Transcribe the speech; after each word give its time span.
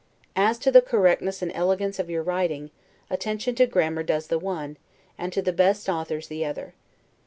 As 0.35 0.57
to 0.57 0.71
the 0.71 0.81
correctness 0.81 1.43
and 1.43 1.51
elegance 1.53 1.99
of 1.99 2.09
your 2.09 2.23
writing, 2.23 2.71
attention 3.11 3.53
to 3.53 3.67
grammar 3.67 4.01
does 4.01 4.29
the 4.29 4.39
one, 4.39 4.77
and 5.15 5.31
to 5.31 5.43
the 5.43 5.53
best 5.53 5.87
authors 5.87 6.25
the 6.27 6.43
other. 6.43 6.73